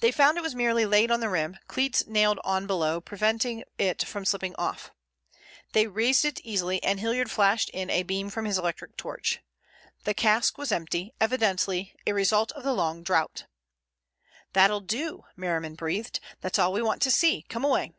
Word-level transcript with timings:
They 0.00 0.12
found 0.12 0.36
it 0.36 0.42
was 0.42 0.54
merely 0.54 0.84
laid 0.84 1.10
on 1.10 1.20
the 1.20 1.28
rim, 1.30 1.56
cleats 1.66 2.06
nailed 2.06 2.38
on 2.44 2.66
below 2.66 3.00
preventing 3.00 3.64
it 3.78 4.04
from 4.06 4.26
slipping 4.26 4.54
off. 4.56 4.90
They 5.72 5.86
raised 5.86 6.26
it 6.26 6.40
easily 6.42 6.82
and 6.82 7.00
Hilliard 7.00 7.30
flashed 7.30 7.70
in 7.70 7.88
a 7.88 8.02
beam 8.02 8.28
from 8.28 8.44
his 8.44 8.58
electric 8.58 8.98
torch. 8.98 9.40
The 10.04 10.12
cask 10.12 10.58
was 10.58 10.72
empty, 10.72 11.14
evidently 11.22 11.94
a 12.06 12.12
result 12.12 12.52
of 12.52 12.64
the 12.64 12.74
long 12.74 13.02
drought. 13.02 13.46
"That'll 14.52 14.80
do," 14.82 15.24
Merriman 15.36 15.74
breathed. 15.74 16.20
"That's 16.42 16.58
all 16.58 16.70
we 16.74 16.82
want 16.82 17.00
to 17.00 17.10
see. 17.10 17.40
Come 17.48 17.64
away." 17.64 17.92